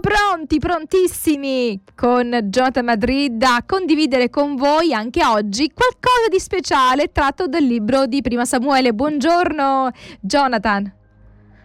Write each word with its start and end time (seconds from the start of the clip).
pronti, 0.00 0.58
prontissimi 0.58 1.82
con 1.94 2.30
Jonathan 2.44 2.84
Madrid 2.84 3.42
a 3.42 3.62
condividere 3.66 4.30
con 4.30 4.56
voi 4.56 4.92
anche 4.92 5.24
oggi 5.24 5.70
qualcosa 5.72 6.28
di 6.30 6.38
speciale 6.38 7.10
tratto 7.12 7.46
dal 7.46 7.62
libro 7.62 8.06
di 8.06 8.22
Prima 8.22 8.44
Samuele. 8.44 8.92
Buongiorno 8.92 9.90
Jonathan. 10.20 10.92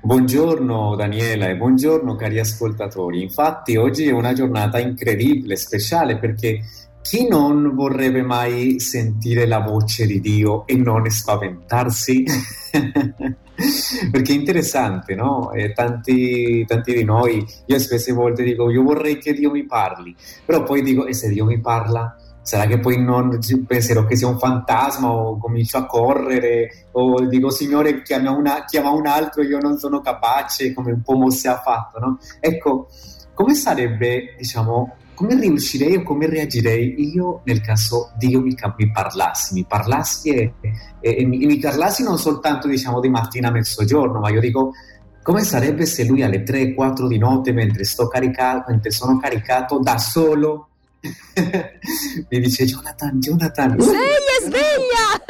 Buongiorno 0.02 0.96
Daniela 0.96 1.48
e 1.48 1.56
buongiorno 1.56 2.16
cari 2.16 2.40
ascoltatori. 2.40 3.22
Infatti 3.22 3.78
oggi 3.78 4.08
è 4.08 4.12
una 4.12 4.34
giornata 4.34 4.80
incredibile, 4.80 5.56
speciale 5.56 6.18
perché 6.18 6.62
chi 7.02 7.28
non 7.28 7.74
vorrebbe 7.74 8.22
mai 8.22 8.80
sentire 8.80 9.46
la 9.46 9.60
voce 9.60 10.06
di 10.06 10.20
Dio 10.20 10.66
e 10.68 10.76
non 10.76 11.10
spaventarsi? 11.10 12.24
Perché 14.12 14.32
è 14.32 14.36
interessante, 14.36 15.16
no? 15.16 15.52
Tanti, 15.74 16.66
tanti 16.66 16.94
di 16.94 17.04
noi, 17.04 17.46
io 17.66 17.80
spesse 17.80 18.12
volte 18.14 18.44
dico, 18.44 18.70
io 18.70 18.84
vorrei 18.84 19.18
che 19.18 19.34
Dio 19.34 19.52
mi 19.52 19.66
parli, 19.66 20.16
però 20.46 20.64
poi 20.64 20.82
dico, 20.82 21.06
e 21.06 21.14
se 21.14 21.30
Dio 21.30 21.46
mi 21.46 21.60
parla? 21.60 22.16
Sarà 22.42 22.66
che 22.66 22.78
poi 22.78 23.02
non 23.02 23.40
penserò 23.66 24.06
che 24.06 24.18
sia 24.18 24.28
un 24.28 24.38
fantasma 24.38 25.10
o 25.10 25.38
comincio 25.38 25.78
a 25.78 25.86
correre 25.86 26.88
o 26.92 27.26
dico 27.26 27.50
Signore 27.50 28.02
chiama, 28.02 28.32
una, 28.32 28.66
chiama 28.66 28.90
un 28.90 29.08
altro, 29.08 29.44
io 29.44 29.60
non 29.60 29.78
sono 29.78 30.02
capace, 30.02 30.74
come 30.74 30.92
un 30.92 31.02
po' 31.02 31.16
Mosè 31.16 31.48
ha 31.48 31.62
fatto, 31.62 32.00
no? 32.00 32.20
Ecco, 32.42 32.90
come 33.34 33.56
sarebbe, 33.56 34.36
diciamo, 34.38 34.96
come 35.14 35.40
riuscirei 35.40 35.98
o 35.98 36.04
come 36.04 36.28
reagirei 36.28 37.14
io 37.14 37.42
nel 37.46 37.62
caso 37.62 38.12
Dio 38.18 38.42
mi, 38.42 38.56
mi 38.78 38.92
parlassi, 38.92 39.54
mi 39.54 39.66
parlassi 39.66 40.30
e, 40.30 40.54
e, 41.00 41.18
e, 41.20 41.26
mi, 41.26 41.46
mi, 41.46 41.60
parlassi 41.60 42.04
non 42.04 42.18
soltanto 42.18 42.68
diciamo 42.68 43.00
di 43.00 43.10
mattina 43.10 43.50
a 43.50 43.52
mezzogiorno, 43.52 44.20
ma 44.20 44.30
io 44.30 44.40
dico 44.40 44.74
come 45.22 45.44
sarebbe 45.44 45.86
se 45.86 46.04
lui 46.04 46.22
alle 46.22 46.44
3-4 46.44 47.08
di 47.08 47.18
notte 47.18 47.54
mentre, 47.54 47.86
sto 47.86 48.08
caricato, 48.08 48.72
mentre 48.72 48.92
sono 48.92 49.18
caricato 49.18 49.80
da 49.80 49.98
solo 49.98 50.68
mi 52.30 52.40
dice 52.40 52.66
Jonathan, 52.66 53.20
Jonathan 53.20 53.80
sveglia, 53.80 54.40
sveglia! 54.42 55.22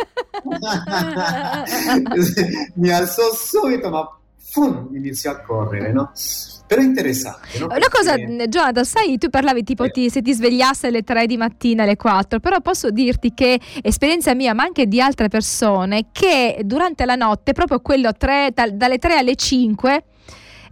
Mi 2.76 2.92
alzo 2.92 3.34
subito 3.34 3.90
ma 3.90 4.08
fum, 4.38 4.90
inizio 4.94 5.32
a 5.32 5.40
correre 5.40 5.92
no? 5.92 6.12
Però 6.66 6.82
è 6.82 6.86
interessante. 6.86 7.60
No? 7.60 7.66
Una 7.66 7.90
cosa, 7.90 8.16
Jonathan, 8.16 8.86
sai, 8.86 9.18
tu 9.18 9.30
parlavi 9.30 9.64
tipo 9.64 9.90
ti, 9.90 10.10
se 10.10 10.22
ti 10.22 10.34
svegliasse 10.34 10.88
alle 10.88 11.04
3 11.04 11.26
di 11.26 11.38
mattina, 11.38 11.84
alle 11.84 11.98
4, 11.98 12.40
però 12.40 12.62
posso 12.62 12.90
dirti 12.90 13.34
che 13.34 13.60
esperienza 13.82 14.34
mia, 14.34 14.54
ma 14.54 14.64
anche 14.64 14.88
di 14.88 15.02
altre 15.02 15.28
persone, 15.28 16.08
che 16.12 16.60
durante 16.64 17.06
la 17.06 17.16
notte, 17.16 17.54
proprio 17.54 17.80
quello 17.80 18.12
tre, 18.14 18.52
dalle 18.54 18.98
3 18.98 19.18
alle 19.18 19.36
5, 19.36 20.04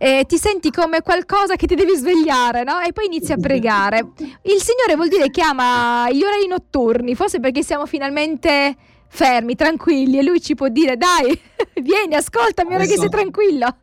eh, 0.04 0.26
ti 0.28 0.38
senti 0.38 0.72
come 0.72 1.02
qualcosa 1.02 1.56
che 1.56 1.68
ti 1.68 1.76
devi 1.76 1.96
svegliare, 1.96 2.64
no? 2.64 2.80
E 2.80 2.92
poi 2.92 3.06
inizi 3.06 3.34
a 3.34 3.38
pregare. 3.38 4.00
Il 4.44 4.60
Signore 4.60 4.96
vuol 4.96 5.10
dire 5.10 5.30
che 5.30 5.44
ama 5.44 6.10
gli 6.10 6.24
orari 6.24 6.48
notturni, 6.48 7.14
forse 7.14 7.40
perché 7.40 7.62
siamo 7.62 7.86
finalmente 7.86 8.76
fermi, 9.14 9.56
tranquilli 9.56 10.20
e 10.20 10.24
lui 10.24 10.42
ci 10.42 10.56
può 10.56 10.70
dire 10.70 10.96
dai, 10.96 11.40
vieni, 11.84 12.16
ascoltami 12.16 12.74
ora 12.74 12.86
che 12.86 12.98
sei 12.98 13.10
tranquillo. 13.10 13.76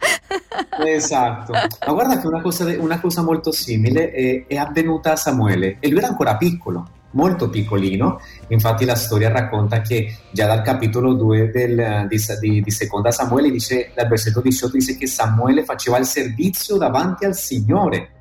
esatto, 0.84 1.52
ma 1.52 1.92
guarda 1.92 2.18
che 2.18 2.26
una 2.26 2.40
cosa, 2.40 2.64
una 2.78 2.98
cosa 2.98 3.22
molto 3.22 3.52
simile 3.52 4.10
è, 4.10 4.46
è, 4.46 4.56
avvenuta 4.56 5.12
a 5.12 5.16
Samuele 5.16 5.76
e 5.80 5.88
lui 5.90 5.98
era 5.98 6.08
ancora 6.08 6.36
piccolo, 6.38 6.88
molto 7.10 7.50
piccolino, 7.50 8.20
infatti 8.48 8.86
la 8.86 8.94
storia 8.94 9.30
racconta 9.30 9.82
che 9.82 10.16
già 10.32 10.46
dal 10.46 10.62
capitolo 10.62 11.12
2 11.12 11.50
del, 11.50 12.06
di, 12.08 12.18
di, 12.40 12.62
di, 12.62 12.70
seconda 12.70 13.10
Samuele 13.10 13.50
dice, 13.50 13.92
dal 13.94 14.08
versetto 14.08 14.40
18 14.40 14.76
dice 14.78 14.96
che 14.96 15.06
Samuele 15.06 15.62
faceva 15.62 15.98
il 15.98 16.06
servizio 16.06 16.78
davanti 16.78 17.26
al 17.26 17.36
Signore. 17.36 18.12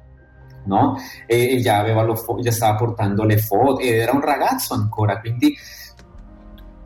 No? 0.66 0.98
E, 1.26 1.56
e 1.56 1.62
già, 1.62 1.82
lo, 2.04 2.40
già 2.42 2.52
stava 2.52 2.76
portando 2.76 3.24
le 3.24 3.38
foto, 3.38 3.80
era 3.80 4.12
un 4.12 4.20
ragazzo 4.20 4.74
ancora, 4.74 5.18
quindi 5.22 5.56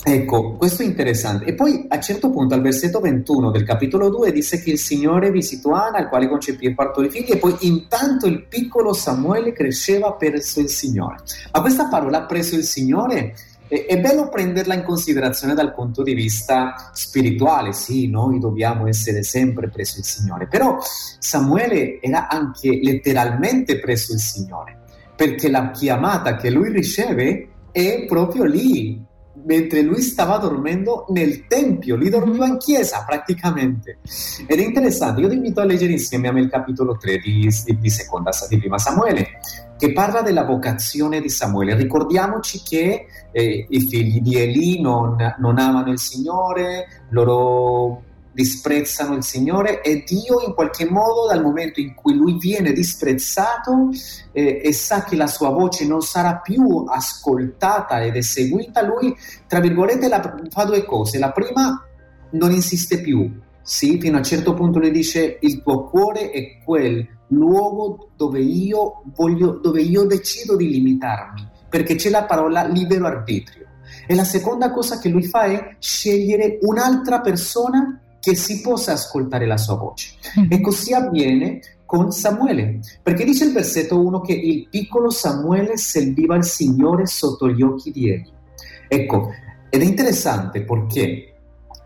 Ecco, 0.04 0.54
questo 0.54 0.82
è 0.82 0.86
interessante. 0.86 1.46
E 1.46 1.54
poi 1.54 1.86
a 1.88 1.96
un 1.96 2.02
certo 2.02 2.32
punto, 2.32 2.56
al 2.56 2.62
versetto 2.62 3.00
21 3.00 3.52
del 3.52 3.64
capitolo 3.64 4.10
2, 4.10 4.32
disse 4.32 4.62
che 4.62 4.72
il 4.72 4.80
Signore 4.80 5.30
visitò 5.30 5.72
Anna, 5.72 5.98
al 5.98 6.10
quale 6.10 6.28
concepì 6.28 6.66
e 6.66 6.74
partorì 6.74 7.10
figli, 7.10 7.32
e 7.32 7.38
poi 7.38 7.56
intanto 7.62 8.26
il 8.26 8.46
piccolo 8.48 8.94
Samuele 8.94 9.54
cresceva 9.54 10.14
presso 10.14 10.60
il 10.60 10.70
Signore. 10.70 11.18
Ma 11.52 11.62
questa 11.62 11.88
parola 11.88 12.24
presso 12.24 12.56
il 12.56 12.64
Signore 12.64 13.36
è, 13.68 13.86
è 13.86 14.00
bello 14.00 14.28
prenderla 14.28 14.74
in 14.74 14.84
considerazione 14.84 15.54
dal 15.54 15.74
punto 15.76 16.02
di 16.02 16.16
vista 16.16 16.90
spirituale. 16.94 17.72
Sì, 17.72 18.10
noi 18.10 18.40
dobbiamo 18.40 18.88
essere 18.88 19.22
sempre 19.22 19.70
presso 19.70 20.00
il 20.00 20.06
Signore, 20.06 20.48
però 20.48 20.80
Samuele 21.20 22.02
era 22.02 22.28
anche 22.28 22.80
letteralmente 22.82 23.80
presso 23.80 24.14
il 24.14 24.20
Signore, 24.20 24.80
perché 25.16 25.48
la 25.48 25.70
chiamata 25.70 26.38
che 26.38 26.50
lui 26.50 26.72
riceve 26.72 27.50
è 27.72 28.06
proprio 28.08 28.44
lì, 28.44 29.10
mentre 29.44 29.82
lui 29.82 30.02
stava 30.02 30.38
dormendo 30.38 31.06
nel 31.10 31.48
tempio, 31.48 31.96
lì 31.96 32.10
dormiva 32.10 32.46
in 32.46 32.58
chiesa 32.58 33.04
praticamente. 33.06 34.00
Ed 34.46 34.60
è 34.60 34.64
interessante, 34.64 35.22
io 35.22 35.30
ti 35.30 35.36
invito 35.36 35.62
a 35.62 35.66
leggere 35.66 35.92
insieme 35.92 36.28
a 36.28 36.32
me 36.32 36.42
il 36.42 36.50
capitolo 36.50 36.98
3 36.98 37.18
di, 37.20 37.50
di, 37.66 37.80
di, 37.80 37.90
seconda, 37.90 38.32
di 38.50 38.58
prima 38.58 38.78
Samuele, 38.78 39.40
che 39.78 39.94
parla 39.94 40.22
della 40.22 40.44
vocazione 40.44 41.22
di 41.22 41.30
Samuele. 41.30 41.76
Ricordiamoci 41.76 42.62
che 42.64 43.06
eh, 43.32 43.66
i 43.70 43.80
figli 43.82 44.22
di 44.22 44.38
Eli 44.38 44.82
non, 44.82 45.16
non 45.40 45.58
amano 45.58 45.92
il 45.92 46.00
Signore, 46.00 47.06
loro 47.10 48.10
disprezzano 48.32 49.16
il 49.16 49.24
Signore 49.24 49.82
e 49.82 50.04
Dio 50.06 50.42
in 50.46 50.54
qualche 50.54 50.90
modo 50.90 51.28
dal 51.28 51.42
momento 51.42 51.80
in 51.80 51.94
cui 51.94 52.16
lui 52.16 52.38
viene 52.38 52.72
disprezzato 52.72 53.90
eh, 54.32 54.62
e 54.64 54.74
sa 54.74 55.04
che 55.04 55.16
la 55.16 55.28
sua 55.28 55.50
voce 55.50 55.86
non 55.86 56.02
sarà 56.02 56.38
più 56.38 56.86
ascoltata 56.88 58.02
ed 58.02 58.16
eseguita, 58.16 58.82
lui 58.84 59.16
tra 59.48 59.60
virgolette 59.60 60.08
la, 60.08 60.40
fa 60.50 60.64
due 60.66 60.86
cose. 60.86 61.20
La 61.20 61.32
prima 61.32 61.84
non 62.32 62.52
insiste 62.52 63.02
più, 63.02 63.30
sì, 63.62 64.00
fino 64.00 64.16
a 64.16 64.20
un 64.20 64.26
certo 64.26 64.54
punto 64.54 64.80
le 64.80 64.92
dice 64.92 65.38
il 65.42 65.62
tuo 65.62 65.86
cuore 65.86 66.32
è 66.32 66.58
quel 66.64 67.08
luogo 67.28 68.10
dove 68.16 68.40
io 68.40 69.04
voglio, 69.16 69.60
dove 69.62 69.82
io 69.82 70.06
decido 70.06 70.56
di 70.56 70.70
limitarmi, 70.70 71.48
perché 71.70 71.96
c'è 71.96 72.10
la 72.10 72.24
parola 72.24 72.66
libero 72.66 73.06
arbitrio. 73.06 73.68
E 74.08 74.16
la 74.16 74.24
seconda 74.24 74.72
cosa 74.72 74.98
che 75.00 75.10
lui 75.10 75.24
fa 75.24 75.44
è 75.44 75.76
scegliere 75.80 76.58
un'altra 76.62 77.22
persona 77.22 78.01
che 78.22 78.36
si 78.36 78.62
possa 78.62 78.94
ascoltare 78.94 79.46
la 79.46 79.58
sua 79.58 79.76
voce. 79.76 80.14
E 80.48 80.62
così 80.62 80.94
avviene 80.94 81.60
con 81.86 82.12
Samuele, 82.12 82.80
perché 83.04 83.26
dice 83.26 83.44
il 83.44 83.52
versetto 83.52 84.00
1 84.00 84.22
che 84.22 84.32
il 84.32 84.68
piccolo 84.70 85.10
Samuele 85.10 85.76
serviva 85.76 86.38
il 86.38 86.46
Signore 86.46 87.06
sotto 87.06 87.50
gli 87.50 87.62
occhi 87.62 87.92
di 87.92 88.10
Eli. 88.10 88.32
Ecco, 88.88 89.32
ed 89.70 89.82
è 89.82 89.86
interessante 89.86 90.62
perché, 90.62 91.34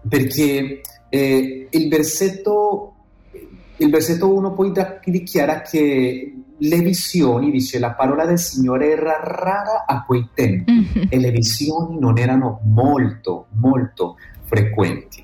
perché 0.08 0.82
eh, 1.10 1.68
il, 1.72 1.90
versetto, 1.90 2.94
il 3.78 3.90
versetto 3.90 4.32
1 4.32 4.54
poi 4.54 4.72
dichiara 5.06 5.62
che 5.62 6.34
le 6.58 6.80
visioni, 6.82 7.50
dice 7.50 7.80
la 7.80 7.94
parola 7.94 8.26
del 8.26 8.40
Signore 8.40 8.92
era 8.92 9.20
rara 9.22 9.86
a 9.88 10.04
quei 10.04 10.30
tempi 10.34 10.72
mm-hmm. 10.72 11.08
e 11.10 11.20
le 11.20 11.32
visioni 11.32 11.98
non 12.00 12.18
erano 12.18 12.62
molto, 12.64 13.48
molto 13.54 14.18
frequenti. 14.46 15.24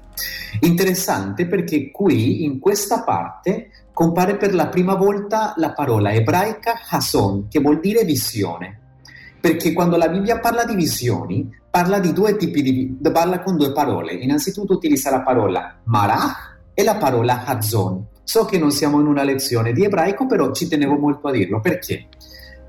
Interessante 0.62 1.48
perché 1.48 1.92
qui, 1.92 2.44
in 2.44 2.60
questa 2.60 3.04
parte, 3.04 3.70
compare 3.94 4.38
per 4.38 4.54
la 4.54 4.68
prima 4.68 4.96
volta 4.96 5.54
la 5.58 5.72
parola 5.72 6.12
ebraica 6.12 6.82
Hason, 6.90 7.48
che 7.48 7.60
vuol 7.60 7.80
dire 7.80 8.04
visione. 8.04 8.80
Perché 9.40 9.74
quando 9.74 9.98
la 9.98 10.10
Bibbia 10.10 10.40
parla 10.40 10.66
di 10.66 10.76
visioni, 10.76 11.50
parla 11.70 12.00
di 12.00 12.14
due 12.14 12.36
tipi 12.36 12.62
di 12.62 12.98
parla 13.12 13.42
con 13.42 13.58
due 13.58 13.72
parole. 13.72 14.14
Innanzitutto 14.14 14.74
utilizza 14.74 15.10
la 15.10 15.22
parola 15.22 15.80
marach 15.86 16.60
e 16.74 16.84
la 16.84 16.96
parola 16.98 17.46
hazon. 17.46 18.06
So 18.24 18.46
che 18.46 18.60
non 18.60 18.72
siamo 18.72 19.00
in 19.00 19.08
una 19.08 19.24
lezione 19.24 19.74
di 19.74 19.84
ebraico, 19.84 20.28
però 20.28 20.52
ci 20.52 20.68
tenevo 20.68 20.96
molto 20.96 21.28
a 21.28 21.32
dirlo. 21.32 21.60
Perché? 21.60 22.08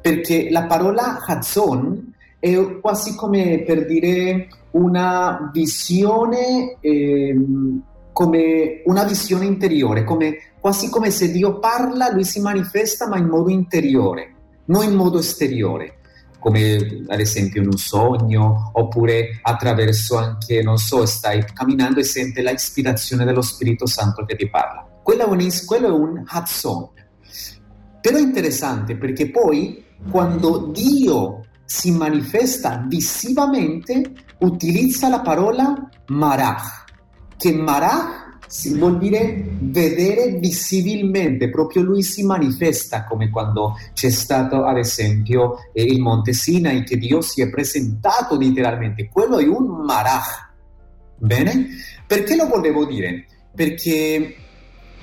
Perché 0.00 0.49
la 0.50 0.64
parola 0.64 1.22
hazon 1.26 2.14
è 2.42 2.80
quasi 2.80 3.14
come 3.14 3.62
per 3.64 3.86
dire 3.86 4.48
una 4.72 5.48
visione, 5.52 6.76
eh, 6.80 7.36
come 8.12 8.82
una 8.84 9.04
visione 9.04 9.44
interiore, 9.44 10.02
come, 10.02 10.38
quasi 10.58 10.90
come 10.90 11.12
se 11.12 11.30
Dio 11.30 11.60
parla, 11.60 12.10
lui 12.10 12.24
si 12.24 12.40
manifesta 12.40 13.06
ma 13.06 13.16
in 13.16 13.28
modo 13.28 13.48
interiore, 13.48 14.34
non 14.64 14.82
in 14.82 14.94
modo 14.94 15.20
esteriore, 15.20 15.98
come 16.40 17.04
ad 17.06 17.20
esempio 17.20 17.62
in 17.62 17.68
un 17.68 17.78
sogno 17.78 18.72
oppure 18.72 19.38
attraverso 19.40 20.16
anche, 20.16 20.62
non 20.62 20.78
so, 20.78 21.06
stai 21.06 21.44
camminando 21.54 22.00
e 22.00 22.04
senti 22.04 22.42
la 22.42 22.50
ispirazione 22.50 23.24
dello 23.24 23.42
Spirito 23.42 23.86
Santo 23.86 24.24
che 24.24 24.34
ti 24.34 24.50
parla. 24.50 24.84
Quello 25.00 25.26
è 25.26 25.28
un, 25.28 25.48
quello 25.64 25.86
è 25.86 25.90
un 25.92 26.24
Hatson. 26.26 26.88
Però 28.00 28.16
è 28.16 28.20
interessante 28.20 28.96
perché 28.96 29.30
poi 29.30 29.84
quando 30.10 30.72
Dio 30.72 31.44
si 31.64 31.91
manifesta 31.91 32.85
visivamente, 32.87 34.12
utilizza 34.41 35.09
la 35.09 35.20
parola 35.20 35.88
marach, 36.09 36.85
che 37.37 37.53
marach 37.53 38.23
si 38.53 38.76
vuol 38.76 38.99
dire 38.99 39.43
vedere 39.61 40.32
visibilmente, 40.32 41.49
proprio 41.49 41.81
lui 41.82 42.03
si 42.03 42.23
manifesta 42.23 43.06
come 43.06 43.31
quando 43.31 43.76
c'è 43.94 44.11
stato 44.11 44.64
ad 44.64 44.76
esempio 44.76 45.55
eh, 45.73 45.82
il 45.82 46.00
Monte 46.00 46.35
Sinai 46.35 46.85
che 46.85 46.99
Dio 46.99 47.23
si 47.23 47.41
è 47.41 47.49
presentato 47.49 48.37
letteralmente, 48.37 49.09
quello 49.09 49.38
è 49.38 49.47
un 49.47 49.85
marach. 49.87 50.50
Bene? 51.17 51.69
Perché 52.06 52.37
lo 52.37 52.47
volevo 52.47 52.85
dire? 52.85 53.25
Perché 53.55 54.37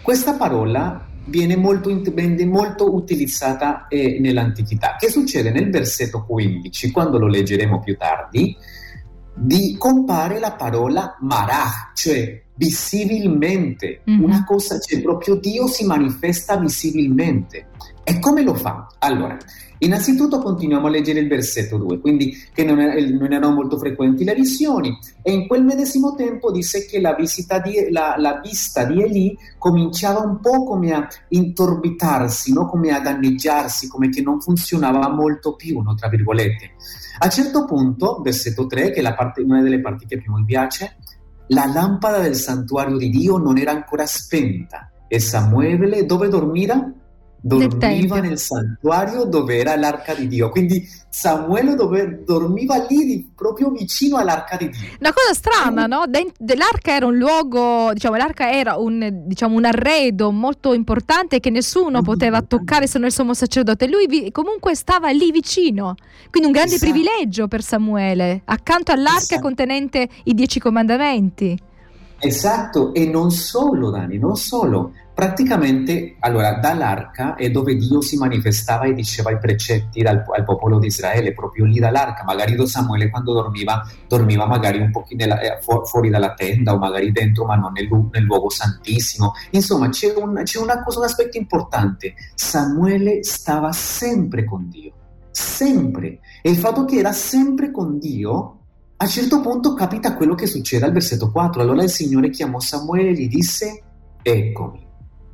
questa 0.03 0.33
parola 0.33 1.08
viene 1.25 1.55
molto, 1.55 1.89
viene 2.11 2.45
molto 2.45 2.93
utilizzata 2.93 3.87
eh, 3.87 4.19
nell'antichità. 4.19 4.95
Che 4.97 5.09
succede 5.09 5.51
nel 5.51 5.69
versetto 5.69 6.25
15, 6.25 6.91
quando 6.91 7.17
lo 7.19 7.27
leggeremo 7.27 7.79
più 7.79 7.97
tardi? 7.97 8.55
Di 9.33 9.75
compare 9.77 10.39
la 10.39 10.53
parola 10.53 11.17
marach, 11.21 11.93
cioè 11.93 12.41
visibilmente, 12.55 14.01
mm-hmm. 14.09 14.21
una 14.21 14.43
cosa, 14.43 14.79
cioè 14.79 15.01
proprio 15.01 15.35
Dio 15.35 15.67
si 15.67 15.85
manifesta 15.85 16.57
visibilmente. 16.57 17.67
E 18.03 18.19
come 18.19 18.41
lo 18.43 18.53
fa? 18.53 18.87
Allora, 18.99 19.37
Innanzitutto 19.79 20.39
continuiamo 20.39 20.87
a 20.87 20.89
leggere 20.89 21.19
il 21.19 21.27
versetto 21.29 21.77
2, 21.77 21.99
quindi 21.99 22.35
che 22.53 22.65
non, 22.65 22.79
è, 22.79 22.99
non, 23.01 23.31
erano 23.31 23.53
molto 23.53 23.77
frequenti 23.77 24.25
le 24.25 24.35
visioni 24.35 24.97
e 25.21 25.31
in 25.31 25.47
quel 25.47 25.63
medesimo 25.63 26.15
tempo 26.15 26.51
dice 26.51 26.85
che 26.85 26.99
la, 26.99 27.15
di, 27.15 27.89
la, 27.89 28.15
la 28.17 28.41
vista 28.43 28.83
di 28.83 29.01
Eli 29.01 29.37
cominciava 29.57 30.19
un 30.19 30.41
po' 30.41 30.65
come 30.65 30.91
a 30.91 31.07
intorbitarsi, 31.29 32.51
no? 32.51 32.67
come 32.67 32.91
a 32.91 32.99
danneggiarsi, 32.99 33.87
come 33.87 34.09
che 34.09 34.21
non 34.21 34.41
funzionava 34.41 35.09
molto 35.09 35.55
più, 35.55 35.79
no? 35.79 35.95
tra 35.95 36.09
virgolette. 36.09 36.71
A 37.19 37.25
un 37.25 37.31
certo 37.31 37.65
punto, 37.65 38.19
versetto 38.21 38.65
3, 38.65 38.91
che 38.91 39.01
è 39.01 39.15
parte, 39.15 39.41
una 39.41 39.61
delle 39.61 39.79
parti 39.79 40.05
che 40.05 40.17
più 40.17 40.33
mi 40.33 40.43
piace, 40.43 40.97
la 41.47 41.65
lampada 41.65 42.19
del 42.19 42.35
santuario 42.35 42.97
di 42.97 43.09
Dio 43.09 43.37
non 43.37 43.57
era 43.57 43.71
ancora 43.71 44.05
spenta 44.05 44.91
e 45.07 45.19
Samuele 45.19 46.05
dove 46.05 46.27
dormiva? 46.27 46.93
Dormiva 47.41 48.19
nel 48.19 48.37
santuario 48.37 49.25
dove 49.25 49.57
era 49.57 49.75
l'arca 49.75 50.13
di 50.13 50.27
Dio. 50.27 50.49
Quindi 50.49 50.87
Samuele 51.09 51.75
dove, 51.75 52.23
dormiva 52.25 52.85
lì 52.87 53.31
proprio 53.35 53.69
vicino 53.69 54.17
all'arca 54.17 54.57
di 54.57 54.69
Dio. 54.69 54.89
Una 54.99 55.13
cosa 55.13 55.33
strana, 55.33 55.85
no? 55.85 56.03
l'arca 56.07 56.95
era 56.95 57.05
un 57.05 57.17
luogo, 57.17 57.91
diciamo, 57.93 58.15
l'arca 58.15 58.51
era 58.51 58.77
un, 58.77 59.23
diciamo, 59.25 59.55
un 59.55 59.65
arredo 59.65 60.31
molto 60.31 60.73
importante 60.73 61.39
che 61.39 61.49
nessuno 61.49 62.01
poteva 62.01 62.41
toccare 62.41 62.87
se 62.87 62.97
non 62.99 63.07
il 63.07 63.13
sommo 63.13 63.33
sacerdote. 63.33 63.87
Lui 63.87 64.05
vi, 64.07 64.31
comunque 64.31 64.75
stava 64.75 65.09
lì 65.09 65.31
vicino. 65.31 65.95
Quindi 66.29 66.49
un 66.49 66.53
grande 66.53 66.75
esatto. 66.75 66.91
privilegio 66.91 67.47
per 67.47 67.63
Samuele, 67.63 68.41
accanto 68.45 68.91
all'arca 68.91 69.17
esatto. 69.17 69.41
contenente 69.41 70.07
i 70.25 70.33
dieci 70.33 70.59
comandamenti. 70.59 71.67
Esatto, 72.19 72.93
e 72.93 73.05
non 73.07 73.31
solo, 73.31 73.89
Dani, 73.89 74.17
non 74.17 74.35
solo. 74.35 74.91
Praticamente, 75.19 76.15
allora, 76.19 76.53
dall'arca 76.59 77.35
è 77.35 77.51
dove 77.51 77.75
Dio 77.75 77.99
si 77.99 78.15
manifestava 78.15 78.85
e 78.85 78.93
diceva 78.93 79.31
i 79.31 79.37
precetti 79.37 79.99
al, 79.99 80.23
al 80.25 80.45
popolo 80.45 80.79
di 80.79 80.87
Israele, 80.87 81.33
proprio 81.33 81.65
lì 81.65 81.77
dall'arca. 81.77 82.23
Magari 82.23 82.55
do 82.55 82.65
Samuele 82.65 83.09
quando 83.09 83.33
dormiva, 83.33 83.85
dormiva 84.07 84.45
magari 84.45 84.79
un 84.79 84.91
po' 84.91 85.05
eh, 85.09 85.59
fu- 85.59 85.83
fuori 85.83 86.09
dalla 86.09 86.33
tenda 86.35 86.73
o 86.73 86.77
magari 86.77 87.11
dentro, 87.11 87.43
ma 87.43 87.55
non 87.55 87.73
nel, 87.73 87.89
nel 88.13 88.23
luogo 88.23 88.49
santissimo. 88.49 89.33
Insomma, 89.49 89.89
c'è, 89.89 90.13
un, 90.15 90.39
c'è 90.45 90.57
una 90.57 90.81
cosa, 90.81 90.99
un 90.99 91.05
aspetto 91.05 91.37
importante. 91.37 92.13
Samuele 92.35 93.21
stava 93.21 93.73
sempre 93.73 94.45
con 94.45 94.69
Dio, 94.69 94.93
sempre. 95.31 96.21
E 96.41 96.49
il 96.49 96.55
fatto 96.55 96.85
che 96.85 96.95
era 96.95 97.11
sempre 97.11 97.71
con 97.71 97.99
Dio 97.99 98.59
a 98.95 99.03
un 99.03 99.09
certo 99.09 99.41
punto 99.41 99.73
capita 99.73 100.15
quello 100.15 100.33
che 100.33 100.47
succede 100.47 100.85
al 100.85 100.93
versetto 100.93 101.29
4. 101.29 101.61
Allora 101.61 101.83
il 101.83 101.89
Signore 101.89 102.29
chiamò 102.29 102.61
Samuele 102.61 103.09
e 103.09 103.13
gli 103.15 103.27
disse, 103.27 103.83
eccomi, 104.21 104.87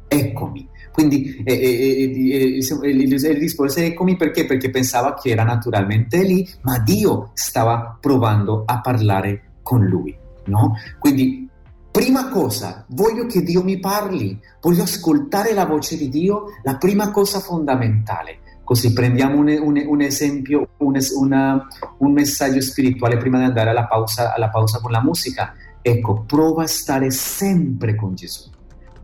eccomi. 0.08 0.70
Quindi 0.92 1.44
eh, 1.44 1.54
eh, 1.54 2.60
eh, 2.60 3.34
rispose 3.34 3.86
eccomi 3.86 4.16
perché? 4.16 4.46
Perché 4.46 4.70
pensava 4.70 5.14
che 5.14 5.30
era 5.30 5.44
naturalmente 5.44 6.24
lì, 6.24 6.48
ma 6.62 6.80
Dio 6.80 7.32
stava 7.34 7.98
provando 8.00 8.64
a 8.66 8.80
parlare 8.80 9.56
con 9.62 9.84
lui. 9.84 10.16
No? 10.46 10.76
Quindi, 11.00 11.50
prima 11.92 12.30
cosa, 12.30 12.86
voglio 12.90 13.26
che 13.26 13.42
Dio 13.42 13.62
mi 13.62 13.78
parli, 13.80 14.40
voglio 14.62 14.84
ascoltare 14.84 15.54
la 15.54 15.66
voce 15.66 15.98
di 15.98 16.08
Dio, 16.08 16.46
la 16.64 16.78
prima 16.78 17.12
cosa 17.12 17.40
fondamentale. 17.40 18.40
Così 18.64 18.94
prendiamo 18.94 19.38
un, 19.38 19.48
un, 19.48 19.84
un 19.86 20.02
esempio, 20.02 20.70
un, 20.78 20.98
una, 21.18 21.68
un, 21.98 22.12
messaggio 22.14 22.62
spirituale 22.62 23.18
prima 23.18 23.38
di 23.38 23.44
andare 23.44 23.70
alla 23.70 23.86
pausa, 23.86 24.34
alla 24.34 24.50
pausa 24.50 24.80
con 24.80 24.92
la 24.92 25.04
musica. 25.04 25.54
Ecco, 25.82 26.24
prova 26.26 26.64
a 26.64 26.68
stare 26.68 27.12
sempre 27.12 27.96
con 27.96 28.16
Gesù. 28.16 28.50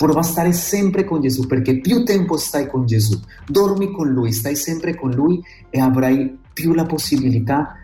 Prova 0.01 0.21
a 0.21 0.24
stare 0.24 0.51
sempre 0.51 1.03
con 1.03 1.21
Gesù 1.21 1.45
perché 1.45 1.80
più 1.80 2.03
tempo 2.03 2.36
stai 2.36 2.68
con 2.68 2.88
Gesù, 2.88 3.19
dormi 3.45 3.92
con 3.92 4.09
Lui, 4.09 4.31
stai 4.31 4.56
sempre 4.56 4.95
con 4.95 5.12
Lui 5.12 5.39
e 5.69 5.80
avrai 5.80 6.39
più 6.51 6.74
la 6.74 6.88
possibilità 6.88 7.75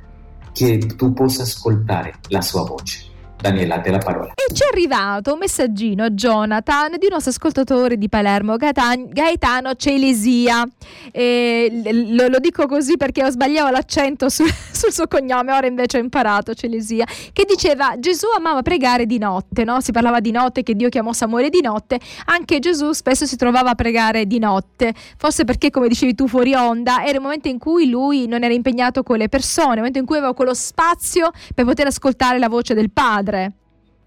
che 0.51 0.79
tu 0.79 1.13
possa 1.13 1.43
ascoltare 1.43 2.15
la 2.29 2.41
sua 2.41 2.63
voce. 2.63 3.06
Daniela, 3.39 3.79
te 3.79 3.91
la 3.91 3.99
parola. 3.99 4.31
E 4.33 4.53
ci 4.53 4.63
è 4.63 4.67
arrivato 4.71 5.33
un 5.33 5.39
messaggino 5.39 6.03
a 6.03 6.09
Jonathan 6.09 6.91
di 6.97 7.05
un 7.05 7.11
nostro 7.11 7.29
ascoltatore 7.29 7.97
di 7.97 8.09
Palermo, 8.09 8.57
Gaetano 8.57 9.75
Celesia. 9.75 10.67
Lo, 11.11 12.27
lo, 12.27 12.39
dico 12.39 12.65
così 12.65 12.97
perché 12.97 13.23
ho 13.23 13.29
sbagliato 13.29 13.69
l'accento 13.71 14.29
su, 14.29 14.43
sul 14.71 14.91
suo 14.91 15.07
cognome, 15.07 15.51
ora 15.51 15.67
invece 15.67 15.97
ho 15.97 16.01
imparato 16.01 16.55
Celesia, 16.55 17.05
che 17.31 17.45
diceva 17.47 17.95
Gesù 17.99 18.25
amava 18.35 18.63
pregare 18.63 19.05
di 19.05 19.19
notte, 19.19 19.63
no? 19.63 19.81
si 19.81 19.91
parlava 19.91 20.19
di 20.19 20.31
notte, 20.31 20.63
che 20.63 20.73
Dio 20.73 20.89
chiamò 20.89 21.13
Samuele 21.13 21.49
di 21.49 21.61
notte, 21.61 21.99
anche 22.25 22.57
Gesù 22.57 22.91
spesso 22.93 23.27
si 23.27 23.35
trovava 23.35 23.71
a 23.71 23.75
pregare 23.75 24.25
di 24.25 24.39
notte, 24.39 24.93
forse 25.15 25.45
perché 25.45 25.69
come 25.69 25.87
dicevi 25.87 26.15
tu 26.15 26.27
fuori 26.27 26.55
onda, 26.55 27.03
era 27.03 27.17
il 27.17 27.21
momento 27.21 27.47
in 27.49 27.59
cui 27.59 27.87
lui 27.87 28.25
non 28.25 28.43
era 28.43 28.53
impegnato 28.53 29.03
con 29.03 29.17
le 29.17 29.29
persone, 29.29 29.71
il 29.71 29.77
momento 29.77 29.99
in 29.99 30.05
cui 30.05 30.17
aveva 30.17 30.33
quello 30.33 30.55
spazio 30.55 31.29
per 31.53 31.65
poter 31.65 31.85
ascoltare 31.87 32.39
la 32.39 32.49
voce 32.49 32.73
del 32.73 32.89
Padre 32.89 33.26
padre. 33.27 33.51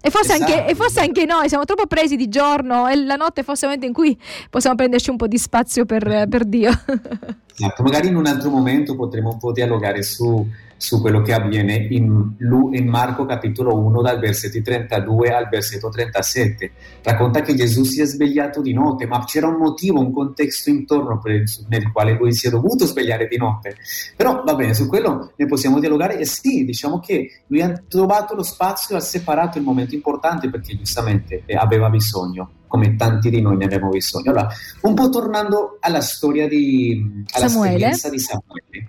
E 0.03 0.09
forse, 0.09 0.33
esatto. 0.33 0.51
anche, 0.51 0.71
e 0.71 0.75
forse, 0.75 0.99
anche, 0.99 1.25
noi 1.25 1.47
siamo 1.47 1.63
troppo 1.63 1.85
presi 1.85 2.15
di 2.15 2.27
giorno 2.27 2.87
e 2.87 2.95
la 2.95 3.15
notte 3.15 3.41
è 3.41 3.43
forse 3.43 3.65
il 3.65 3.71
momento 3.71 3.87
in 3.87 3.93
cui 3.93 4.19
possiamo 4.49 4.75
prenderci 4.75 5.11
un 5.11 5.17
po' 5.17 5.27
di 5.27 5.37
spazio 5.37 5.85
per, 5.85 6.25
per 6.27 6.43
Dio. 6.43 6.71
Esatto, 7.53 7.83
magari 7.83 8.07
in 8.07 8.15
un 8.15 8.27
altro 8.27 8.49
momento 8.49 8.95
potremo 8.95 9.31
un 9.31 9.37
po' 9.37 9.51
dialogare 9.51 10.03
su 10.03 10.47
su 10.81 10.99
quello 10.99 11.21
che 11.21 11.31
avviene 11.31 11.75
in, 11.75 12.33
in, 12.39 12.87
Marco 12.87 13.23
capitolo 13.27 13.77
1 13.77 14.01
dal 14.01 14.17
versetto 14.17 14.59
32 14.63 15.29
al 15.29 15.47
versetto 15.47 15.89
37. 15.89 16.71
Racconta 17.03 17.41
che 17.41 17.53
Gesù 17.53 17.83
si 17.83 18.01
è 18.01 18.05
svegliato 18.05 18.61
di 18.61 18.73
notte, 18.73 19.05
ma 19.05 19.23
c'era 19.23 19.45
un 19.45 19.57
motivo, 19.57 19.99
un 19.99 20.11
contesto 20.11 20.71
intorno 20.71 21.19
per, 21.19 21.43
nel 21.67 21.91
quale 21.91 22.13
lui 22.13 22.33
si 22.33 22.47
è 22.47 22.49
dovuto 22.49 22.87
svegliare 22.87 23.27
di 23.27 23.37
notte. 23.37 23.75
Però 24.15 24.41
va 24.43 24.55
bene, 24.55 24.73
su 24.73 24.87
quello 24.87 25.33
ne 25.35 25.45
possiamo 25.45 25.79
dialogare 25.79 26.17
e 26.17 26.25
sì, 26.25 26.65
diciamo 26.65 26.99
che 26.99 27.43
lui 27.45 27.61
ha 27.61 27.79
trovato 27.87 28.33
lo 28.33 28.43
spazio, 28.43 28.95
ha 28.95 29.01
separato 29.01 29.59
il 29.59 29.63
momento 29.63 29.93
importante 29.93 30.49
perché 30.49 30.75
giustamente 30.75 31.43
eh, 31.45 31.55
aveva 31.55 31.91
bisogno 31.91 32.53
come 32.71 32.95
tanti 32.95 33.29
di 33.29 33.41
noi 33.41 33.57
ne 33.57 33.65
abbiamo 33.65 33.89
bisogno. 33.89 34.31
Allora, 34.31 34.47
un 34.83 34.93
po' 34.93 35.09
tornando 35.09 35.77
alla 35.81 35.99
storia 35.99 36.47
di 36.47 37.25
alla 37.33 37.49
Samuele. 37.49 37.89
di 37.89 38.19
Samuele. 38.19 38.87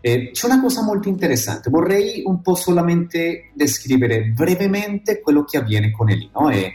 Eh, 0.00 0.30
c'è 0.32 0.46
una 0.46 0.60
cosa 0.60 0.82
molto 0.82 1.08
interessante, 1.08 1.70
vorrei 1.70 2.22
un 2.24 2.42
po' 2.42 2.56
solamente 2.56 3.50
descrivere 3.54 4.24
brevemente 4.24 5.20
quello 5.20 5.44
che 5.44 5.58
avviene 5.58 5.92
con 5.92 6.10
Eli. 6.10 6.28
No? 6.34 6.50
E, 6.50 6.72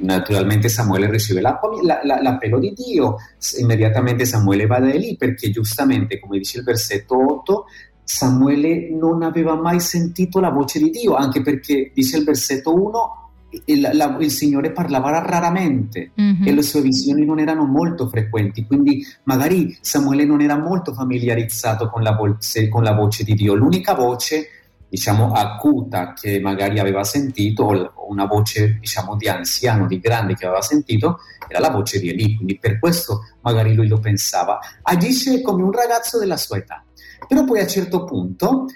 naturalmente 0.00 0.68
Samuele 0.68 1.10
riceve 1.10 1.40
la, 1.40 1.58
la, 1.82 2.00
l'appello 2.22 2.58
di 2.58 2.72
Dio, 2.72 3.16
immediatamente 3.58 4.24
Samuele 4.24 4.66
va 4.66 4.78
da 4.78 4.92
Eli 4.92 5.16
perché 5.16 5.50
giustamente, 5.50 6.20
come 6.20 6.38
dice 6.38 6.58
il 6.58 6.64
versetto 6.64 7.16
8, 7.16 7.64
Samuele 8.04 8.88
non 8.90 9.22
aveva 9.22 9.56
mai 9.56 9.80
sentito 9.80 10.40
la 10.40 10.50
voce 10.50 10.78
di 10.78 10.88
Dio, 10.90 11.14
anche 11.14 11.42
perché 11.42 11.90
dice 11.92 12.16
il 12.16 12.24
versetto 12.24 12.72
1, 12.72 13.27
il, 13.64 13.90
la, 13.92 14.16
il, 14.20 14.30
Signore 14.30 14.72
parlava 14.72 15.20
raramente 15.20 16.12
mm-hmm. 16.20 16.46
e 16.46 16.52
le 16.52 16.62
sue 16.62 16.82
visioni 16.82 17.24
non 17.24 17.38
erano 17.38 17.64
molto 17.64 18.08
frequenti, 18.08 18.66
quindi 18.66 19.04
magari 19.24 19.76
Samuele 19.80 20.24
non 20.24 20.40
era 20.40 20.56
molto 20.56 20.92
familiarizzato 20.92 21.88
con 21.88 22.02
la, 22.02 22.12
voce, 22.12 22.68
con 22.68 22.82
la 22.82 22.92
voce 22.92 23.24
di 23.24 23.34
Dio. 23.34 23.54
L'unica 23.54 23.94
voce, 23.94 24.48
diciamo, 24.88 25.32
acuta 25.32 26.12
che 26.12 26.40
magari 26.40 26.78
aveva 26.78 27.04
sentito, 27.04 27.64
o 27.64 28.10
una 28.10 28.26
voce, 28.26 28.78
diciamo, 28.80 29.16
di 29.16 29.28
anziano, 29.28 29.86
di 29.86 29.98
grande 29.98 30.34
che 30.34 30.44
aveva 30.44 30.62
sentito, 30.62 31.20
era 31.48 31.60
la 31.60 31.70
voce 31.70 31.98
di 31.98 32.10
Eli, 32.10 32.36
quindi 32.36 32.58
per 32.58 32.78
questo 32.78 33.22
magari 33.40 33.74
lui 33.74 33.88
lo 33.88 33.98
pensava. 33.98 34.58
Agisce 34.82 35.40
come 35.40 35.62
un 35.62 35.72
ragazzo 35.72 36.18
della 36.18 36.36
sua 36.36 36.58
età. 36.58 36.82
Però 37.26 37.44
poi 37.44 37.60
a 37.60 37.62
un 37.62 37.68
certo 37.68 38.04
punto 38.04 38.66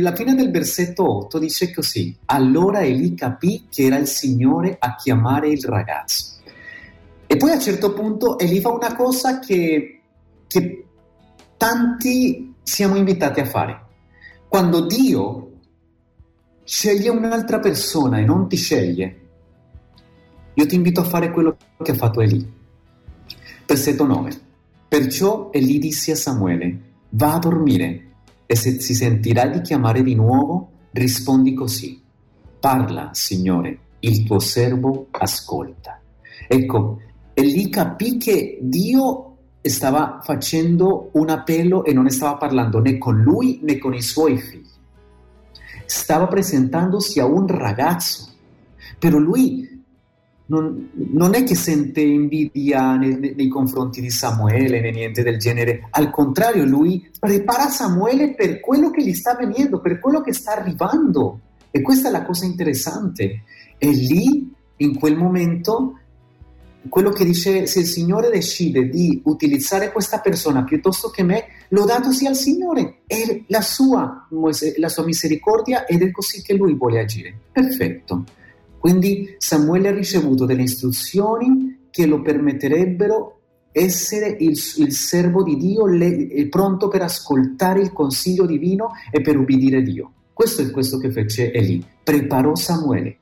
la 0.00 0.14
fine 0.14 0.34
del 0.34 0.52
versetto 0.52 1.18
8 1.24 1.38
dice 1.38 1.72
così, 1.72 2.16
allora 2.26 2.82
Eli 2.82 3.14
capì 3.14 3.66
che 3.68 3.84
era 3.84 3.96
il 3.96 4.06
Signore 4.06 4.76
a 4.78 4.94
chiamare 4.94 5.48
il 5.48 5.64
ragazzo. 5.64 6.36
E 7.26 7.36
poi 7.36 7.50
a 7.50 7.54
un 7.54 7.60
certo 7.60 7.92
punto 7.92 8.38
Eli 8.38 8.60
fa 8.60 8.70
una 8.70 8.94
cosa 8.94 9.40
che, 9.40 10.00
che 10.46 10.84
tanti 11.56 12.54
siamo 12.62 12.94
invitati 12.94 13.40
a 13.40 13.46
fare. 13.46 13.82
Quando 14.48 14.86
Dio 14.86 15.50
sceglie 16.62 17.08
un'altra 17.08 17.58
persona 17.58 18.18
e 18.18 18.24
non 18.24 18.48
ti 18.48 18.56
sceglie, 18.56 19.20
io 20.54 20.66
ti 20.66 20.76
invito 20.76 21.00
a 21.00 21.04
fare 21.04 21.32
quello 21.32 21.56
che 21.82 21.90
ha 21.90 21.96
fatto 21.96 22.20
Eli. 22.20 22.52
Versetto 23.66 24.06
9. 24.06 24.40
Perciò 24.86 25.50
Eli 25.52 25.78
disse 25.80 26.12
a 26.12 26.16
Samuele, 26.16 26.80
va 27.08 27.34
a 27.34 27.38
dormire 27.40 28.13
e 28.46 28.56
se 28.56 28.80
si 28.80 28.94
sentirà 28.94 29.46
di 29.46 29.60
chiamare 29.60 30.02
di 30.02 30.14
nuovo, 30.14 30.70
rispondi 30.92 31.54
così. 31.54 32.02
Parla, 32.60 33.10
Signore, 33.12 33.78
il 34.00 34.24
tuo 34.24 34.38
servo 34.38 35.08
ascolta. 35.10 36.00
Ecco, 36.46 36.98
Eli 37.36 37.68
capì 37.68 38.16
che 38.16 38.58
Dio 38.62 39.36
stava 39.60 40.20
facendo 40.22 41.10
un 41.14 41.30
appello 41.30 41.84
e 41.84 41.92
non 41.92 42.08
stava 42.10 42.36
parlando 42.36 42.78
né 42.78 42.96
con 42.96 43.20
lui 43.20 43.58
né 43.62 43.76
con 43.78 43.92
i 43.92 44.02
suoi 44.02 44.38
figli. 44.38 44.62
Stava 45.84 46.28
presentandosi 46.28 47.18
a 47.18 47.26
un 47.26 47.48
ragazzo, 47.48 48.28
però 49.00 49.18
lui 49.18 49.73
non, 50.46 50.90
non, 50.92 51.34
è 51.34 51.42
che 51.42 51.54
sente 51.54 52.00
invidia 52.00 52.96
nei, 52.96 53.34
nei, 53.34 53.48
confronti 53.48 54.00
di 54.00 54.10
Samuele 54.10 54.80
né 54.80 54.90
niente 54.90 55.22
del 55.22 55.38
genere, 55.38 55.86
al 55.90 56.10
contrario 56.10 56.64
lui 56.64 57.10
prepara 57.18 57.68
Samuele 57.68 58.34
per 58.34 58.60
quello 58.60 58.90
che 58.90 59.02
gli 59.02 59.14
sta 59.14 59.34
venendo, 59.34 59.80
per 59.80 59.98
quello 59.98 60.20
che 60.20 60.34
sta 60.34 60.52
arrivando 60.52 61.40
e 61.70 61.80
questa 61.80 62.08
è 62.08 62.10
la 62.10 62.24
cosa 62.24 62.44
interessante 62.44 63.42
e 63.78 63.90
lì 63.90 64.52
in 64.76 64.98
quel 64.98 65.16
momento 65.16 65.98
quello 66.88 67.10
che 67.10 67.24
dice 67.24 67.66
se 67.66 67.80
il 67.80 67.86
Signore 67.86 68.30
decide 68.30 68.88
di 68.88 69.20
utilizzare 69.24 69.90
questa 69.90 70.20
persona 70.20 70.64
piuttosto 70.64 71.08
che 71.08 71.22
me, 71.22 71.46
lodato 71.68 72.12
sia 72.12 72.30
il 72.30 72.36
Signore, 72.36 72.98
è 73.06 73.42
la 73.48 73.62
sua, 73.62 74.28
la 74.76 74.88
sua 74.88 75.04
misericordia 75.04 75.86
ed 75.86 76.02
è 76.02 76.10
così 76.10 76.42
che 76.42 76.54
lui 76.54 76.74
vuole 76.74 77.00
agire. 77.00 77.34
Perfetto. 77.50 78.24
Quindi 78.84 79.34
Samuele 79.38 79.88
ha 79.88 79.94
ricevuto 79.94 80.44
delle 80.44 80.64
istruzioni 80.64 81.86
che 81.88 82.04
lo 82.04 82.20
permetterebbero 82.20 83.40
essere 83.72 84.36
il, 84.38 84.50
il 84.76 84.92
servo 84.92 85.42
di 85.42 85.56
Dio 85.56 85.86
le, 85.86 86.46
pronto 86.50 86.88
per 86.88 87.00
ascoltare 87.00 87.80
il 87.80 87.94
consiglio 87.94 88.44
divino 88.44 88.90
e 89.10 89.22
per 89.22 89.38
ubbidire 89.38 89.80
Dio. 89.80 90.12
Questo 90.34 90.60
è 90.60 90.70
questo 90.70 90.98
che 90.98 91.10
fece 91.10 91.50
Eli, 91.50 91.82
preparò 92.04 92.54
Samuele. 92.54 93.20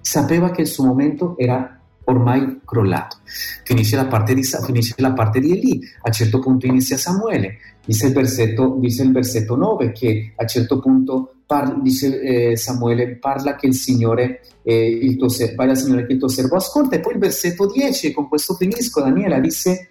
Sapeva 0.00 0.52
che 0.52 0.60
il 0.60 0.68
suo 0.68 0.84
momento 0.84 1.36
era 1.36 1.80
ormai 2.04 2.60
crollato. 2.64 3.16
Finisce 3.64 3.96
la 3.96 4.06
parte 4.06 4.34
di, 4.34 4.44
finisce 4.44 4.94
la 4.98 5.14
parte 5.14 5.40
di 5.40 5.50
Eli, 5.50 5.80
a 6.02 6.06
un 6.06 6.12
certo 6.12 6.38
punto 6.38 6.66
inizia 6.66 6.96
Samuele, 6.96 7.56
dice 7.84 8.06
il 8.06 8.12
versetto, 8.12 8.76
dice 8.78 9.02
il 9.02 9.10
versetto 9.10 9.56
9 9.56 9.90
che 9.90 10.32
a 10.36 10.42
un 10.42 10.48
certo 10.48 10.78
punto 10.78 11.35
par, 11.46 11.80
dice 11.80 12.20
eh, 12.20 12.56
Samuele 12.56 13.16
parla 13.16 13.54
che 13.54 13.66
il 13.66 13.74
Signore, 13.74 14.42
eh, 14.62 14.88
il 14.88 15.16
tuo, 15.16 15.28
parla 15.54 15.72
al 15.72 15.78
Signore 15.78 16.06
che 16.06 16.14
il 16.14 16.18
tuo 16.18 16.28
servo 16.28 16.56
ascolta 16.56 16.96
e 16.96 17.00
poi 17.00 17.14
il 17.14 17.20
versetto 17.20 17.70
10 17.70 18.08
e 18.08 18.12
con 18.12 18.28
questo 18.28 18.54
finisco 18.54 19.00
Daniela 19.00 19.38
disse 19.38 19.90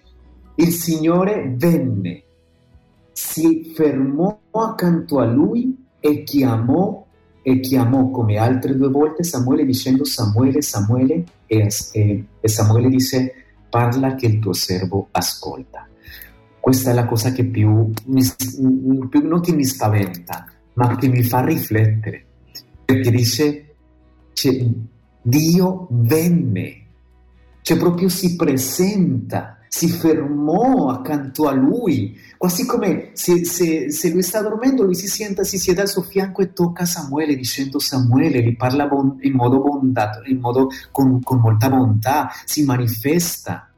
il 0.56 0.72
Signore 0.72 1.52
venne, 1.56 2.22
si 3.12 3.72
fermò 3.74 4.38
accanto 4.52 5.18
a 5.18 5.24
lui 5.24 5.84
e 5.98 6.22
chiamò 6.22 7.04
e 7.42 7.60
chiamò 7.60 8.10
come 8.10 8.38
altre 8.38 8.76
due 8.76 8.88
volte 8.88 9.22
Samuele 9.22 9.64
dicendo 9.64 10.04
Samuele, 10.04 10.62
Samuele 10.62 11.24
e, 11.46 11.68
e, 11.92 12.24
e 12.40 12.48
Samuele 12.48 12.88
disse 12.88 13.32
parla 13.70 14.14
che 14.14 14.26
il 14.26 14.38
tuo 14.38 14.52
servo 14.52 15.08
ascolta. 15.12 15.86
Questa 16.58 16.90
è 16.90 16.94
la 16.94 17.04
cosa 17.06 17.30
che 17.30 17.44
più, 17.44 17.92
mi, 18.06 18.22
più 19.08 19.28
non 19.28 19.40
che 19.40 19.52
mi 19.52 19.64
spaventa, 19.64 20.46
ma 20.76 20.96
che 20.96 21.08
mi 21.08 21.22
fa 21.22 21.44
riflettere, 21.44 22.24
perché 22.84 23.10
dice 23.10 23.74
cioè, 24.32 24.66
Dio 25.22 25.88
venne, 25.90 26.86
cioè 27.62 27.76
proprio 27.76 28.08
si 28.08 28.36
presenta 28.36 29.56
si 29.68 29.88
fermò 29.88 30.88
accanto 30.88 31.48
a 31.48 31.52
lui, 31.52 32.18
quasi 32.38 32.64
come 32.64 33.10
se, 33.12 33.44
se, 33.44 33.90
se, 33.90 34.10
lui 34.10 34.22
sta 34.22 34.40
dormendo, 34.40 34.82
lui 34.82 34.94
si 34.94 35.06
sienta, 35.06 35.44
si 35.44 35.58
siede 35.58 35.82
al 35.82 35.88
suo 35.88 36.00
fianco 36.00 36.40
e 36.40 36.54
tocca 36.54 36.86
Samuele 36.86 37.36
dicendo 37.36 37.78
Samuele, 37.78 38.42
gli 38.42 38.56
parla 38.56 38.86
bon, 38.86 39.18
in 39.20 39.34
modo 39.34 39.60
bondato, 39.60 40.22
in 40.30 40.38
modo 40.38 40.70
con, 40.90 41.20
con 41.22 41.40
molta 41.40 41.68
bontà, 41.68 42.30
si 42.46 42.64
manifesta. 42.64 43.70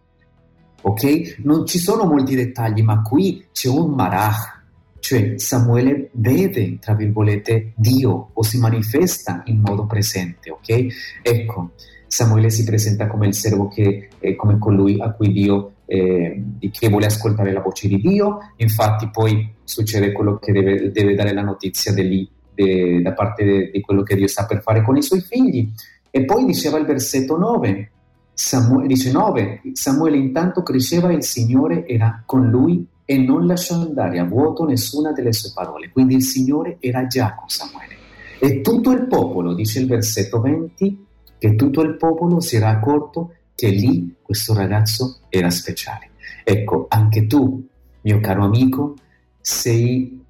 Ok? 0.81 1.39
Non 1.43 1.67
ci 1.67 1.79
sono 1.79 2.05
molti 2.05 2.37
dettagli, 2.37 2.83
ma 2.83 3.03
qui 3.03 3.47
c'è 3.51 3.69
un 3.69 3.91
marach, 3.91 4.58
cioè 5.01 5.35
Samuele 5.37 6.11
vede, 6.13 6.79
tra 6.79 6.95
virgolette, 6.95 7.73
Dio 7.77 8.31
o 8.33 8.43
si 8.43 8.59
manifesta 8.59 9.43
in 9.47 9.61
modo 9.61 9.87
presente, 9.87 10.51
ok? 10.51 10.87
Ecco, 11.23 11.73
Samuele 12.07 12.51
si 12.51 12.65
presenta 12.65 13.07
come 13.07 13.27
il 13.27 13.35
servo 13.35 13.69
che, 13.69 14.09
è 14.19 14.35
come 14.35 14.59
colui 14.59 15.01
a 15.01 15.13
cui 15.13 15.33
Dio 15.33 15.75
eh, 15.87 16.43
che 16.71 16.89
vuole 16.89 17.07
ascoltare 17.07 17.53
la 17.53 17.61
voce 17.61 17.89
di 17.89 17.99
Dio, 18.01 18.39
infatti 18.57 19.09
poi 19.11 19.55
succede 19.65 20.13
quello 20.13 20.39
che 20.39 20.53
deve, 20.53 20.91
deve 20.91 21.15
dare 21.15 21.33
la 21.33 21.43
notizia 21.43 21.93
de, 21.93 22.29
de, 22.55 23.01
da 23.03 23.13
parte 23.13 23.71
di 23.73 23.81
quello 23.81 24.03
che 24.03 24.17
Dio 24.17 24.27
sta 24.27 24.47
per 24.47 24.63
fare 24.63 24.83
con 24.83 24.97
i 24.97 25.03
suoi 25.03 25.21
figli. 25.21 25.71
E 26.11 26.25
poi 26.25 26.45
diceva 26.45 26.79
il 26.79 26.87
versetto 26.87 27.37
9, 27.37 27.91
Samuele, 28.33 28.87
dice 28.87 29.11
9, 29.13 29.61
Samuele 29.73 30.17
intanto 30.17 30.63
cresceva 30.63 31.11
e 31.11 31.15
il 31.15 31.23
Signore 31.23 31.87
era 31.87 32.23
con 32.25 32.49
lui 32.49 32.87
e 33.11 33.17
non 33.17 33.47
lasciò 33.47 33.77
andare 33.77 34.19
a 34.19 34.25
vuoto 34.25 34.67
nessuna 34.67 35.13
delle 35.13 35.33
sue 35.33 35.51
parole. 35.55 35.89
Quindi 35.89 36.17
il 36.17 36.23
Signore 36.23 36.77
era 36.79 37.07
già 37.07 37.35
con 37.35 37.49
Samuele. 37.49 37.97
E 38.39 38.61
tutto 38.61 38.91
il 38.91 39.07
popolo, 39.07 39.55
dice 39.55 39.81
il 39.81 39.87
versetto 39.87 40.43
20, 40.43 41.07
che 41.39 41.55
tutto 41.55 41.81
il 41.81 41.97
popolo 41.97 42.39
si 42.41 42.57
era 42.57 42.69
accorto 42.69 43.33
che 43.55 43.69
lì 43.69 44.15
questo 44.21 44.53
ragazzo 44.53 45.21
era 45.31 45.49
speciale. 45.49 46.11
Ecco, 46.45 46.85
anche 46.91 47.27
tu, 47.27 47.67
mio 48.03 48.21
caro 48.21 48.45
amico, 48.45 48.95
sei 49.41 50.23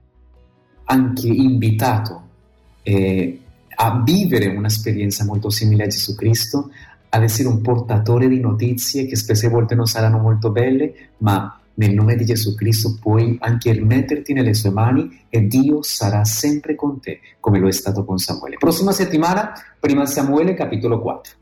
anche 0.85 1.27
invitato 1.27 2.23
eh, 2.85 3.41
a 3.75 4.03
vivere 4.05 4.47
un'esperienza 4.47 5.25
molto 5.25 5.51
simile 5.51 5.83
a 5.83 5.89
Gesù 5.89 6.15
Cristo, 6.15 6.71
ad 7.09 7.25
essere 7.25 7.49
un 7.49 7.61
portatore 7.61 8.29
di 8.29 8.39
notizie 8.39 9.07
che 9.07 9.17
spesse 9.17 9.49
volte 9.49 9.75
non 9.75 9.87
saranno 9.87 10.19
molto 10.19 10.53
belle, 10.53 10.95
ma 11.19 11.59
nel 11.79 11.95
nome 11.95 12.17
di 12.17 12.25
Gesù 12.25 12.55
Cristo 12.55 12.97
puoi 13.01 13.37
anche 13.41 13.73
rimetterti 13.73 14.33
nelle 14.33 14.55
sue 14.55 14.71
mani 14.71 15.25
e 15.29 15.47
Dio 15.47 15.83
sarà 15.83 16.25
sempre 16.25 16.75
con 16.75 17.01
te, 17.01 17.21
come 17.41 17.59
lo 17.59 17.69
è 17.69 17.73
stato 17.73 18.05
con 18.05 18.19
Samuele. 18.19 18.57
Prossima 18.59 18.93
settimana, 18.93 19.53
prima 19.79 20.05
Samuele, 20.07 20.55
capitolo 20.55 21.01
4. 21.01 21.37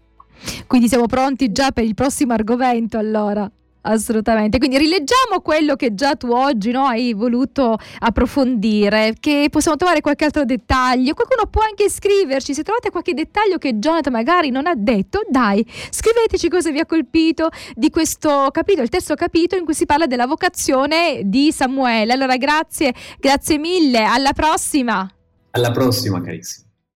Quindi 0.66 0.88
siamo 0.88 1.06
pronti 1.06 1.50
già 1.52 1.70
per 1.70 1.84
il 1.84 1.94
prossimo 1.94 2.34
argomento 2.34 2.98
allora. 2.98 3.50
Assolutamente, 3.88 4.58
quindi 4.58 4.78
rileggiamo 4.78 5.40
quello 5.42 5.76
che 5.76 5.94
già 5.94 6.16
tu 6.16 6.32
oggi 6.32 6.72
no, 6.72 6.86
hai 6.86 7.12
voluto 7.12 7.78
approfondire, 8.00 9.14
che 9.20 9.46
possiamo 9.48 9.76
trovare 9.76 10.00
qualche 10.00 10.24
altro 10.24 10.44
dettaglio, 10.44 11.14
qualcuno 11.14 11.46
può 11.48 11.62
anche 11.62 11.88
scriverci, 11.88 12.52
se 12.52 12.64
trovate 12.64 12.90
qualche 12.90 13.14
dettaglio 13.14 13.58
che 13.58 13.78
Jonathan 13.78 14.12
magari 14.12 14.50
non 14.50 14.66
ha 14.66 14.74
detto, 14.74 15.20
dai, 15.30 15.64
scriveteci 15.90 16.48
cosa 16.48 16.72
vi 16.72 16.80
ha 16.80 16.86
colpito 16.86 17.48
di 17.74 17.88
questo 17.90 18.48
capitolo, 18.50 18.82
il 18.82 18.88
terzo 18.88 19.14
capitolo 19.14 19.60
in 19.60 19.64
cui 19.64 19.74
si 19.74 19.86
parla 19.86 20.06
della 20.06 20.26
vocazione 20.26 21.20
di 21.22 21.52
Samuele. 21.52 22.12
Allora 22.12 22.36
grazie, 22.36 22.92
grazie 23.20 23.56
mille, 23.56 24.02
alla 24.02 24.32
prossima. 24.32 25.08
Alla 25.52 25.70
prossima 25.70 26.20
carissima. 26.20 26.65